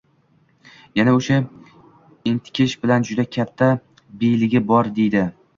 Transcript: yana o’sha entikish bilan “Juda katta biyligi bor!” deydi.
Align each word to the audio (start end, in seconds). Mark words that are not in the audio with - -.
yana 0.99 1.13
o’sha 1.17 1.37
entikish 2.31 2.75
bilan 2.87 3.07
“Juda 3.11 3.27
katta 3.37 3.71
biyligi 4.25 4.67
bor!” 4.73 4.95
deydi. 4.99 5.27